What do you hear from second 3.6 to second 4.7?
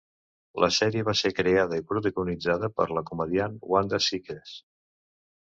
Wanda Sykes.